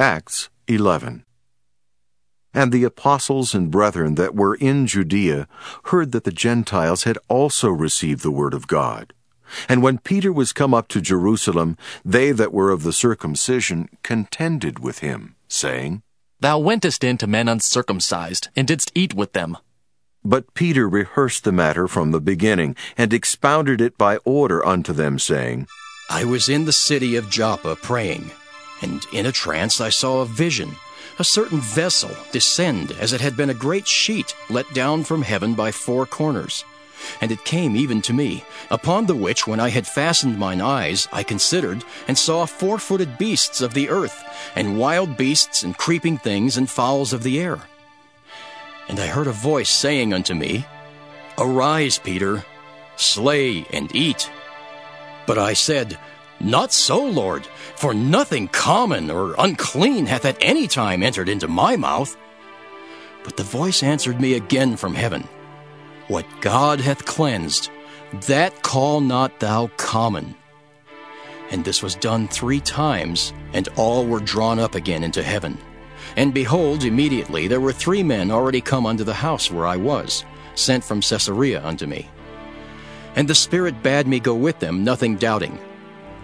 [0.00, 1.24] Acts 11.
[2.54, 5.48] And the apostles and brethren that were in Judea
[5.86, 9.12] heard that the Gentiles had also received the word of God.
[9.68, 14.78] And when Peter was come up to Jerusalem, they that were of the circumcision contended
[14.78, 16.02] with him, saying,
[16.38, 19.58] Thou wentest in to men uncircumcised, and didst eat with them.
[20.24, 25.18] But Peter rehearsed the matter from the beginning, and expounded it by order unto them,
[25.18, 25.66] saying,
[26.08, 28.30] I was in the city of Joppa praying,
[28.82, 30.76] and in a trance I saw a vision,
[31.18, 35.54] a certain vessel descend as it had been a great sheet let down from heaven
[35.54, 36.64] by four corners.
[37.20, 41.08] And it came even to me, upon the which, when I had fastened mine eyes,
[41.12, 44.24] I considered, and saw four footed beasts of the earth,
[44.56, 47.60] and wild beasts, and creeping things, and fowls of the air.
[48.88, 50.66] And I heard a voice saying unto me,
[51.38, 52.44] Arise, Peter,
[52.96, 54.30] slay and eat.
[55.26, 55.98] But I said,
[56.40, 61.76] Not so, Lord, for nothing common or unclean hath at any time entered into my
[61.76, 62.16] mouth.
[63.24, 65.28] But the voice answered me again from heaven,
[66.06, 67.70] What God hath cleansed,
[68.26, 70.34] that call not thou common.
[71.50, 75.58] And this was done three times, and all were drawn up again into heaven.
[76.16, 80.24] And behold, immediately there were three men already come unto the house where I was,
[80.54, 82.08] sent from Caesarea unto me.
[83.16, 85.58] And the Spirit bade me go with them, nothing doubting.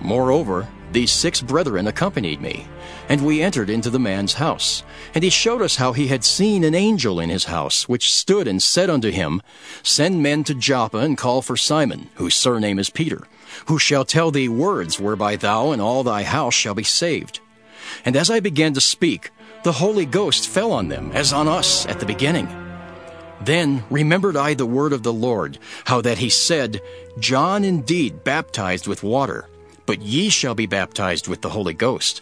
[0.00, 2.66] Moreover, these six brethren accompanied me,
[3.08, 4.82] and we entered into the man's house.
[5.14, 8.48] And he showed us how he had seen an angel in his house, which stood
[8.48, 9.42] and said unto him,
[9.82, 13.26] Send men to Joppa and call for Simon, whose surname is Peter,
[13.66, 17.40] who shall tell thee words whereby thou and all thy house shall be saved.
[18.04, 19.30] And as I began to speak,
[19.64, 22.48] the Holy Ghost fell on them, as on us at the beginning.
[23.40, 26.80] Then remembered I the word of the Lord, how that he said,
[27.18, 29.48] John indeed baptized with water,
[29.88, 32.20] but ye shall be baptized with the Holy Ghost.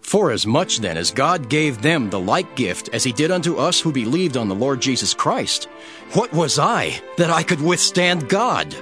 [0.00, 3.92] Forasmuch then as God gave them the like gift as he did unto us who
[3.92, 5.68] believed on the Lord Jesus Christ,
[6.14, 8.72] what was I that I could withstand God?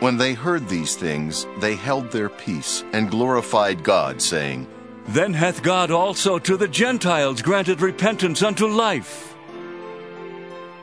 [0.00, 4.66] When they heard these things, they held their peace and glorified God, saying,
[5.08, 9.33] Then hath God also to the Gentiles granted repentance unto life.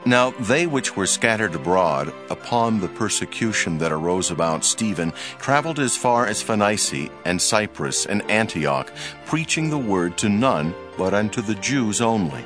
[0.05, 5.95] Now they which were scattered abroad upon the persecution that arose about Stephen traveled as
[5.95, 8.91] far as Phoenicia and Cyprus and Antioch,
[9.25, 12.43] preaching the word to none but unto the Jews only.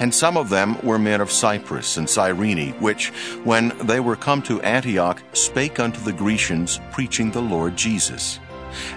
[0.00, 3.08] And some of them were men of Cyprus and Cyrene, which,
[3.44, 8.40] when they were come to Antioch, spake unto the Grecians, preaching the Lord Jesus.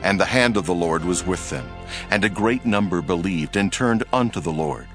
[0.02, 1.68] And the hand of the Lord was with them,
[2.10, 4.88] and a great number believed and turned unto the Lord.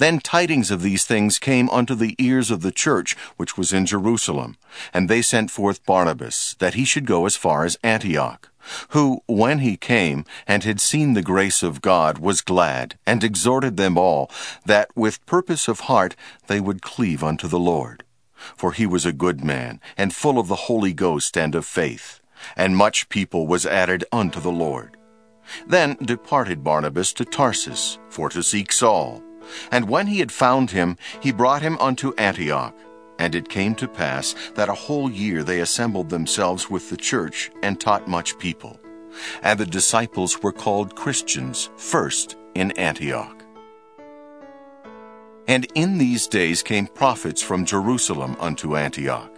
[0.00, 3.84] Then tidings of these things came unto the ears of the church which was in
[3.84, 4.56] Jerusalem,
[4.94, 8.50] and they sent forth Barnabas, that he should go as far as Antioch,
[8.88, 13.76] who, when he came and had seen the grace of God, was glad, and exhorted
[13.76, 14.30] them all,
[14.64, 16.16] that with purpose of heart
[16.46, 18.02] they would cleave unto the Lord.
[18.56, 22.22] For he was a good man, and full of the Holy Ghost and of faith,
[22.56, 24.96] and much people was added unto the Lord.
[25.66, 29.22] Then departed Barnabas to Tarsus, for to seek Saul.
[29.70, 32.76] And when he had found him, he brought him unto Antioch.
[33.18, 37.50] And it came to pass that a whole year they assembled themselves with the church
[37.62, 38.80] and taught much people.
[39.42, 43.44] And the disciples were called Christians first in Antioch.
[45.46, 49.30] And in these days came prophets from Jerusalem unto Antioch.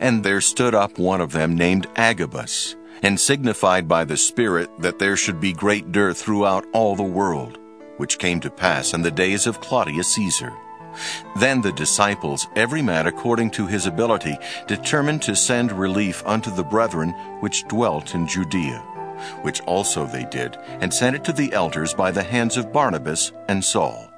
[0.00, 4.98] And there stood up one of them named Agabus, and signified by the Spirit that
[4.98, 7.58] there should be great dearth throughout all the world
[8.00, 10.54] which came to pass in the days of Claudius Caesar.
[11.36, 16.64] Then the disciples, every man according to his ability, determined to send relief unto the
[16.64, 18.78] brethren which dwelt in Judea,
[19.42, 23.32] which also they did, and sent it to the elders by the hands of Barnabas
[23.48, 24.09] and Saul.